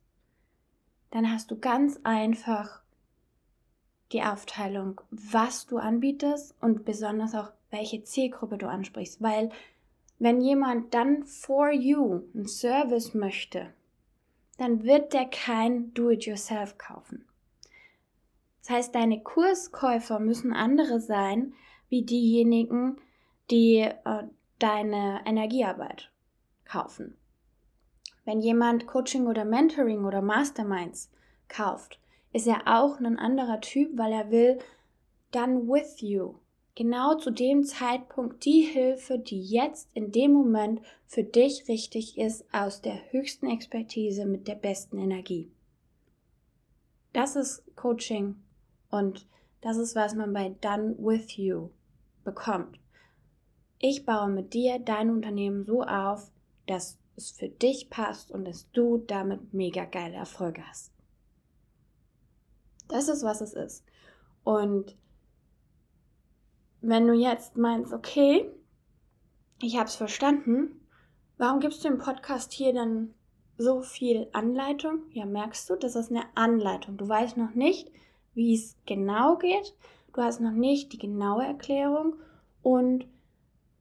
dann 1.12 1.30
hast 1.30 1.52
du 1.52 1.60
ganz 1.60 2.00
einfach 2.04 2.83
die 4.14 4.24
Aufteilung, 4.24 5.02
was 5.12 5.66
du 5.66 5.78
anbietest 5.78 6.56
und 6.62 6.86
besonders 6.86 7.36
auch, 7.36 7.52
welche 7.72 8.04
Zielgruppe 8.04 8.58
du 8.58 8.68
ansprichst. 8.68 9.22
Weil 9.22 9.50
wenn 10.20 10.42
jemand 10.42 10.94
dann 10.94 11.24
for 11.24 11.72
you 11.72 12.22
einen 12.34 12.48
Service 12.48 13.14
möchte, 13.14 13.74
dann 14.58 14.84
wird 14.84 15.14
der 15.14 15.26
kein 15.26 15.94
Do-it-yourself 15.94 16.78
kaufen. 16.78 17.26
Das 18.62 18.70
heißt, 18.70 18.96
deine 18.96 19.22
Kurskäufer 19.22 20.20
müssen 20.20 20.54
andere 20.54 21.02
sein, 21.02 21.54
wie 21.90 22.04
diejenigen, 22.04 22.98
die 23.52 23.80
äh, 23.80 24.24
deine 24.60 25.22
Energiearbeit 25.26 26.12
kaufen. 26.64 27.18
Wenn 28.24 28.40
jemand 28.40 28.88
Coaching 28.88 29.28
oder 29.28 29.44
Mentoring 29.44 30.06
oder 30.06 30.22
Masterminds 30.22 31.12
kauft, 31.50 32.00
ist 32.34 32.48
er 32.48 32.64
auch 32.66 33.00
ein 33.00 33.18
anderer 33.18 33.62
Typ, 33.62 33.98
weil 33.98 34.12
er 34.12 34.32
will 34.32 34.60
done 35.32 35.68
with 35.68 36.02
you. 36.02 36.36
Genau 36.76 37.16
zu 37.16 37.30
dem 37.30 37.64
Zeitpunkt 37.64 38.44
die 38.46 38.62
Hilfe, 38.62 39.20
die 39.20 39.40
jetzt 39.40 39.90
in 39.94 40.12
dem 40.12 40.34
Moment 40.34 40.82
für 41.06 41.24
dich 41.24 41.68
richtig 41.68 42.18
ist, 42.18 42.46
aus 42.52 42.82
der 42.82 43.12
höchsten 43.12 43.48
Expertise 43.48 44.26
mit 44.26 44.48
der 44.48 44.56
besten 44.56 44.98
Energie. 44.98 45.52
Das 47.14 47.36
ist 47.36 47.64
Coaching 47.76 48.36
und 48.90 49.28
das 49.62 49.78
ist, 49.78 49.96
was 49.96 50.16
man 50.16 50.34
bei 50.34 50.50
Done 50.62 50.96
with 50.98 51.38
You 51.38 51.70
bekommt. 52.24 52.80
Ich 53.78 54.06
baue 54.06 54.30
mit 54.30 54.54
dir 54.54 54.80
dein 54.80 55.12
Unternehmen 55.12 55.66
so 55.66 55.84
auf, 55.84 56.32
dass 56.66 56.98
es 57.16 57.32
für 57.32 57.50
dich 57.50 57.92
passt 57.92 58.32
und 58.32 58.46
dass 58.46 58.72
du 58.72 58.98
damit 58.98 59.54
mega 59.54 59.86
geile 59.86 60.16
Erfolge 60.16 60.66
hast. 60.68 60.93
Das 62.88 63.08
ist, 63.08 63.24
was 63.24 63.42
es 63.42 63.54
ist. 63.54 63.84
Und 64.44 64.96
wenn 66.82 67.08
du 67.08 67.14
jetzt 67.14 67.58
meinst, 67.58 67.94
okay, 67.94 68.50
ich 69.62 69.78
habe 69.78 69.88
es 69.88 69.96
verstanden, 69.96 70.82
warum 71.38 71.60
gibst 71.60 71.84
du 71.84 71.88
im 71.88 71.98
Podcast 71.98 72.52
hier 72.52 72.74
dann 72.74 73.14
so 73.58 73.82
viel 73.82 74.28
Anleitung? 74.34 75.04
Ja, 75.12 75.26
merkst 75.26 75.70
du, 75.70 75.76
das 75.76 75.96
ist 75.96 76.12
eine 76.12 76.26
Anleitung. 76.36 76.98
Du 76.98 77.08
weißt 77.08 77.38
noch 77.38 77.54
nicht, 77.54 77.92
wie 78.34 78.56
es 78.56 78.76
genau 78.86 79.38
geht. 79.38 79.76
Du 80.14 80.22
hast 80.22 80.42
noch 80.42 80.52
nicht 80.52 80.92
die 80.94 80.98
genaue 80.98 81.46
Erklärung 81.46 82.16
und 82.62 83.08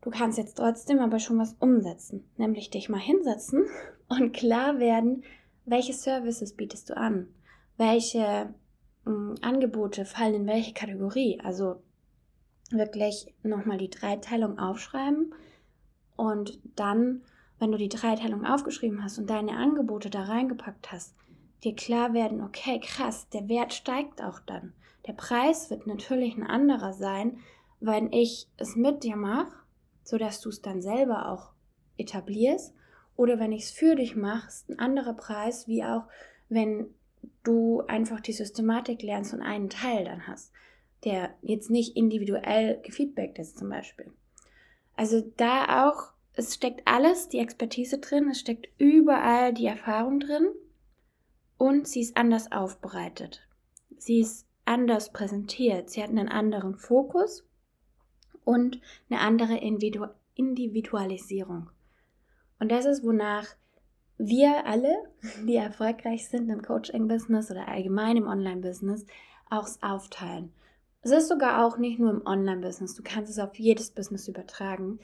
Du 0.03 0.11
kannst 0.11 0.37
jetzt 0.37 0.57
trotzdem 0.57 0.99
aber 0.99 1.21
schon 1.21 1.39
was 1.39 1.55
umsetzen, 1.61 2.29
nämlich 2.37 2.71
dich 2.71 2.89
mal 2.89 3.01
hinsetzen 3.01 3.67
und 4.09 4.33
klar 4.33 4.81
werden, 4.81 5.23
welche 5.65 5.93
Services 5.93 6.55
bietest 6.55 6.91
du 6.91 6.97
an, 6.97 7.29
welche 7.77 8.53
Angebote 9.05 10.05
fallen 10.05 10.35
in 10.35 10.47
welche 10.47 10.73
Kategorie. 10.73 11.41
Also 11.43 11.83
wirklich 12.71 13.35
nochmal 13.43 13.79
die 13.79 13.91
Dreiteilung 13.91 14.59
aufschreiben 14.59 15.35
und 16.17 16.59
dann, 16.77 17.23
wenn 17.59 17.73
du 17.73 17.79
die 17.79 17.89
Dreiteilung 17.89 18.47
aufgeschrieben 18.47 19.03
hast 19.05 19.19
und 19.19 19.29
deine 19.29 19.57
Angebote 19.57 20.09
da 20.09 20.23
reingepackt 20.23 20.91
hast, 20.93 21.15
dir 21.65 21.75
klar 21.75 22.15
werden, 22.15 22.41
okay, 22.41 22.81
krass, 22.81 23.29
der 23.29 23.49
Wert 23.49 23.75
steigt 23.75 24.23
auch 24.23 24.41
dann. 24.41 24.73
Der 25.07 25.13
Preis 25.13 25.71
wird 25.71 25.87
natürlich 25.87 26.37
ein 26.37 26.47
anderer 26.47 26.93
sein, 26.93 27.39
wenn 27.81 28.13
ich 28.13 28.49
es 28.57 28.77
mit 28.77 29.05
dir 29.05 29.17
mache 29.17 29.53
sodass 30.03 30.41
du 30.41 30.49
es 30.49 30.61
dann 30.63 30.83
selber 30.83 31.31
auch 31.31 31.53
etablierst. 31.97 32.75
Oder 33.17 33.39
wenn 33.39 33.53
ich 33.53 33.65
es 33.65 33.71
für 33.71 33.95
dich 33.95 34.17
mache, 34.17 34.49
ist 34.49 34.69
ein 34.69 34.79
anderer 34.79 35.15
Preis, 35.15 35.69
wie 35.69 35.85
auch 35.85 36.05
wenn 36.49 36.95
du 37.43 37.83
einfach 37.87 38.21
die 38.21 38.33
Systematik 38.33 39.03
lernst 39.03 39.35
und 39.35 39.43
einen 39.43 39.71
Teil 39.71 40.05
dann 40.05 40.27
hast, 40.27 40.53
der 41.05 41.35
jetzt 41.43 41.71
nicht 41.71 41.97
individuell 41.97 42.81
gefeedbackt 42.83 43.39
ist 43.39 43.59
zum 43.59 43.69
Beispiel. 43.69 44.13
Also 44.97 45.21
da 45.37 45.89
auch, 45.89 46.13
es 46.35 46.55
steckt 46.55 46.83
alles, 46.87 47.29
die 47.29 47.39
Expertise 47.39 47.99
drin, 47.99 48.29
es 48.31 48.41
steckt 48.41 48.69
überall 48.79 49.53
die 49.53 49.67
Erfahrung 49.67 50.21
drin 50.21 50.49
und 51.59 51.89
sie 51.89 52.01
ist 52.01 52.17
anders 52.17 52.53
aufbereitet. 52.53 53.47
Sie 53.99 54.21
ist 54.21 54.47
anders 54.65 55.13
präsentiert, 55.13 55.91
sie 55.91 56.03
hat 56.03 56.11
einen 56.11 56.29
anderen 56.29 56.77
Fokus 56.77 57.47
und 58.45 58.81
eine 59.11 59.21
andere 59.21 59.57
Individualisierung. 60.35 61.71
Und 62.59 62.71
das 62.71 62.85
ist, 62.85 63.05
wonach 63.05 63.57
wir 64.29 64.67
alle, 64.67 64.95
die 65.47 65.57
erfolgreich 65.57 66.29
sind 66.29 66.49
im 66.49 66.63
Coaching-Business 66.63 67.51
oder 67.51 67.69
allgemein 67.69 68.17
im 68.17 68.27
Online-Business, 68.27 69.05
auch 69.51 69.69
aufteilen. 69.81 70.53
Es 71.03 71.11
ist 71.11 71.29
sogar 71.29 71.67
auch 71.67 71.79
nicht 71.79 71.99
nur 71.99 72.11
im 72.11 72.25
Online-Business, 72.25 72.95
du 72.95 73.03
kannst 73.03 73.31
es 73.31 73.39
auf 73.41 73.59
jedes 73.59 73.91
Business 73.91 74.29
übertragen 74.29 75.01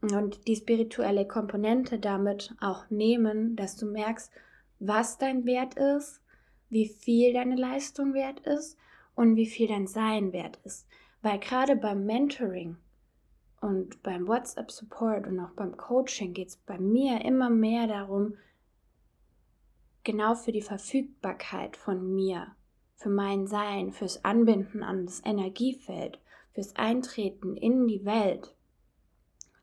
und 0.00 0.46
die 0.46 0.56
spirituelle 0.56 1.26
Komponente 1.26 1.98
damit 1.98 2.54
auch 2.60 2.88
nehmen, 2.90 3.56
dass 3.56 3.76
du 3.76 3.86
merkst, 3.86 4.32
was 4.78 5.18
dein 5.18 5.44
Wert 5.44 5.74
ist, 5.74 6.20
wie 6.68 6.86
viel 6.86 7.32
deine 7.32 7.56
Leistung 7.56 8.14
wert 8.14 8.40
ist 8.40 8.76
und 9.14 9.36
wie 9.36 9.46
viel 9.46 9.68
dein 9.68 9.86
Sein 9.86 10.32
wert 10.32 10.58
ist. 10.64 10.86
Weil 11.20 11.38
gerade 11.38 11.76
beim 11.76 12.06
Mentoring 12.06 12.76
und 13.60 14.02
beim 14.02 14.26
WhatsApp-Support 14.26 15.26
und 15.26 15.38
auch 15.38 15.52
beim 15.52 15.76
Coaching 15.76 16.32
geht 16.32 16.48
es 16.48 16.56
bei 16.56 16.78
mir 16.78 17.24
immer 17.24 17.50
mehr 17.50 17.86
darum, 17.86 18.34
genau 20.04 20.34
für 20.34 20.52
die 20.52 20.62
Verfügbarkeit 20.62 21.76
von 21.76 22.14
mir, 22.14 22.54
für 22.96 23.10
mein 23.10 23.46
Sein, 23.46 23.92
fürs 23.92 24.24
Anbinden 24.24 24.82
an 24.82 25.06
das 25.06 25.24
Energiefeld, 25.24 26.20
fürs 26.52 26.76
Eintreten 26.76 27.56
in 27.56 27.86
die 27.86 28.04
Welt, 28.04 28.54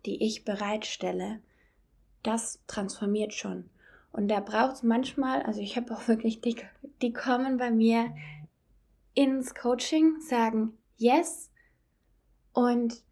die 0.06 0.24
ich 0.24 0.46
bereitstelle, 0.46 1.42
das 2.24 2.62
transformiert 2.68 3.34
schon. 3.34 3.70
Und 4.12 4.28
da 4.28 4.40
braucht 4.40 4.76
es 4.76 4.84
manchmal, 4.84 5.44
also 5.44 5.62
ich 5.62 5.78
habe 5.78 5.94
auch 5.94 6.08
wirklich 6.08 6.42
die, 6.42 6.56
die 7.02 7.14
kommen 7.14 7.58
bei 7.58 7.72
mir 7.72 8.14
ins 9.14 9.54
Coaching, 9.54 10.20
sagen 10.20 10.78
Yes 10.98 11.52
und 12.54 13.04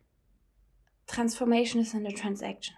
Transformation 1.05 1.81
is 1.81 1.93
in 1.93 2.05
the 2.05 2.13
transaction. 2.13 2.75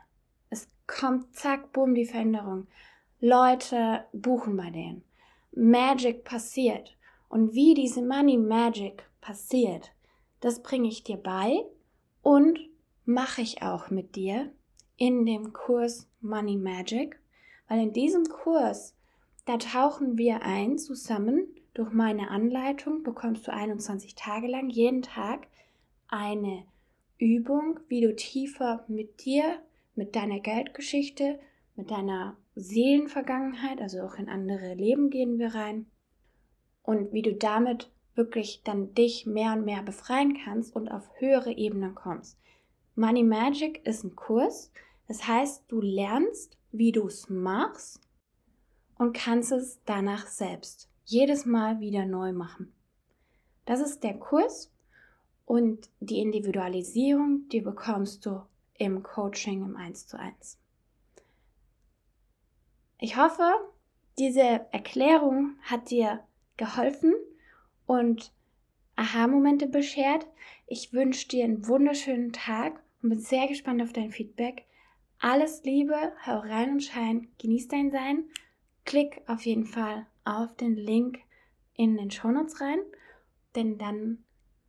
Es 0.50 0.68
kommt 0.86 1.36
zack, 1.36 1.72
boom, 1.74 1.96
die 1.96 2.06
Veränderung. 2.06 2.68
Leute 3.22 4.06
buchen 4.14 4.56
bei 4.56 4.70
denen. 4.70 5.04
Magic 5.52 6.24
passiert. 6.24 6.96
Und 7.28 7.54
wie 7.54 7.74
diese 7.74 8.02
Money 8.02 8.38
Magic 8.38 9.04
passiert, 9.20 9.92
das 10.40 10.64
bringe 10.64 10.88
ich 10.88 11.04
dir 11.04 11.18
bei 11.18 11.66
und 12.22 12.60
mache 13.06 13.42
ich 13.42 13.62
auch 13.62 13.90
mit 13.90 14.16
dir 14.16 14.52
in 14.96 15.26
dem 15.26 15.52
Kurs 15.52 16.08
Money 16.22 16.56
Magic, 16.56 17.20
weil 17.68 17.82
in 17.84 17.94
diesem 17.94 18.24
Kurs, 18.26 18.96
da 19.46 19.58
tauchen 19.58 20.18
wir 20.18 20.42
ein 20.44 20.78
zusammen. 20.78 21.48
Durch 21.74 21.92
meine 21.92 22.30
Anleitung 22.30 23.04
bekommst 23.04 23.48
du 23.48 23.54
21 23.54 24.16
Tage 24.16 24.48
lang 24.48 24.70
jeden 24.70 25.02
Tag 25.02 25.48
eine 26.08 26.64
Übung, 27.18 27.80
wie 27.90 28.02
du 28.02 28.16
tiefer 28.16 28.86
mit 28.88 29.26
dir, 29.26 29.62
mit 29.96 30.16
deiner 30.16 30.40
Geldgeschichte, 30.40 31.40
mit 31.79 31.91
deiner 31.91 32.36
Seelenvergangenheit, 32.55 33.81
also 33.81 34.01
auch 34.01 34.15
in 34.15 34.27
andere 34.27 34.74
Leben 34.74 35.09
gehen 35.09 35.39
wir 35.39 35.55
rein 35.55 35.86
und 36.83 37.13
wie 37.13 37.21
du 37.21 37.33
damit 37.33 37.89
wirklich 38.15 38.63
dann 38.65 38.93
dich 38.93 39.25
mehr 39.25 39.53
und 39.53 39.63
mehr 39.63 39.81
befreien 39.81 40.38
kannst 40.43 40.75
und 40.75 40.89
auf 40.89 41.09
höhere 41.19 41.53
Ebenen 41.53 41.95
kommst. 41.95 42.38
Money 42.95 43.24
Magic 43.24 43.86
ist 43.88 44.03
ein 44.03 44.17
Kurs, 44.17 44.74
das 45.07 45.25
heißt, 45.25 45.63
du 45.69 45.79
lernst, 45.79 46.57
wie 46.74 46.91
du 46.91 47.07
es 47.07 47.29
machst 47.29 48.01
und 48.98 49.13
kannst 49.13 49.53
es 49.53 49.79
danach 49.86 50.27
selbst 50.27 50.89
jedes 51.05 51.45
Mal 51.45 51.79
wieder 51.79 52.05
neu 52.05 52.33
machen. 52.33 52.74
Das 53.63 53.79
ist 53.79 54.03
der 54.03 54.19
Kurs 54.19 54.69
und 55.46 55.89
die 56.01 56.20
Individualisierung, 56.20 57.48
die 57.48 57.61
bekommst 57.61 58.25
du 58.25 58.42
im 58.74 59.01
Coaching 59.01 59.63
im 59.63 59.77
1 59.77 60.07
zu 60.07 60.20
1. 60.20 60.59
Ich 63.00 63.16
hoffe, 63.16 63.50
diese 64.18 64.68
Erklärung 64.72 65.55
hat 65.62 65.90
dir 65.90 66.24
geholfen 66.57 67.14
und 67.85 68.33
Aha-Momente 68.98 69.68
beschert. 69.68 70.27
Ich 70.68 70.92
wünsche 70.92 71.29
dir 71.29 71.46
einen 71.46 71.66
wunderschönen 71.66 72.33
Tag 72.33 72.83
und 73.01 73.09
bin 73.09 73.20
sehr 73.20 73.48
gespannt 73.48 73.81
auf 73.81 73.94
dein 73.94 74.12
Feedback. 74.12 74.66
Alles 75.20 75.64
Liebe, 75.64 76.14
hau 76.25 76.40
rein 76.40 76.72
und 76.72 76.83
schein, 76.83 77.29
genieß 77.38 77.70
dein 77.70 77.90
Sein. 77.90 78.25
Klick 78.83 79.22
auf 79.27 79.46
jeden 79.46 79.66
Fall 79.66 80.05
auf 80.25 80.55
den 80.57 80.75
Link 80.75 81.20
in 81.75 81.96
den 81.96 82.12
Shownotes 82.12 82.59
rein, 82.59 82.79
denn 83.55 83.77
dann 83.77 84.25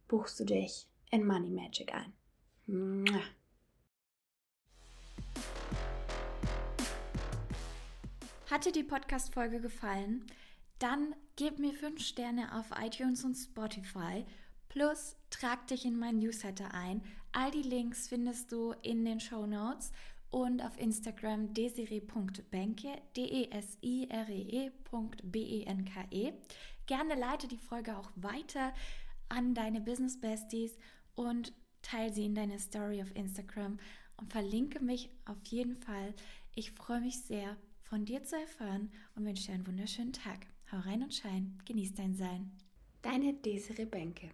buchst 0.06 0.38
du 0.38 0.44
dich 0.44 0.86
in 1.10 1.26
Money 1.26 1.50
Magic 1.50 1.92
ein. 1.92 2.12
Mua. 2.66 3.20
Hat 8.50 8.64
dir 8.64 8.72
die 8.72 8.82
Podcast-Folge 8.82 9.60
gefallen? 9.60 10.26
Dann 10.80 11.14
gib 11.36 11.60
mir 11.60 11.72
5 11.72 12.04
Sterne 12.04 12.58
auf 12.58 12.72
iTunes 12.84 13.22
und 13.22 13.36
Spotify. 13.36 14.26
Plus 14.68 15.14
trag 15.30 15.68
dich 15.68 15.84
in 15.84 15.96
mein 15.96 16.18
Newsletter 16.18 16.74
ein. 16.74 17.00
All 17.30 17.52
die 17.52 17.62
Links 17.62 18.08
findest 18.08 18.50
du 18.50 18.72
in 18.82 19.04
den 19.04 19.20
Show 19.20 19.46
Notes 19.46 19.92
und 20.30 20.62
auf 20.62 20.76
Instagram 20.80 21.54
desiree.benke, 21.54 23.00
D-E-S-I-R-E-E.B-E-N-K-E. 23.16 26.10
E. 26.10 26.32
Gerne 26.86 27.14
leite 27.14 27.46
die 27.46 27.56
Folge 27.56 27.96
auch 27.96 28.10
weiter 28.16 28.74
an 29.28 29.54
deine 29.54 29.80
Business 29.80 30.20
Besties 30.20 30.76
und 31.14 31.52
teile 31.82 32.12
sie 32.12 32.24
in 32.24 32.34
deine 32.34 32.58
Story 32.58 33.00
auf 33.00 33.14
Instagram 33.14 33.78
und 34.16 34.32
verlinke 34.32 34.82
mich 34.82 35.08
auf 35.24 35.38
jeden 35.44 35.76
Fall. 35.76 36.14
Ich 36.56 36.72
freue 36.72 37.00
mich 37.00 37.20
sehr 37.20 37.56
von 37.90 38.04
dir 38.04 38.22
zu 38.22 38.36
erfahren 38.36 38.92
und 39.16 39.26
wünsche 39.26 39.48
dir 39.48 39.54
einen 39.54 39.66
wunderschönen 39.66 40.12
Tag. 40.12 40.46
Hau 40.70 40.78
rein 40.78 41.02
und 41.02 41.12
schein, 41.12 41.58
genieß 41.66 41.94
dein 41.94 42.14
Sein. 42.14 42.52
Deine 43.02 43.34
Desiree 43.34 43.84
Benke. 43.84 44.30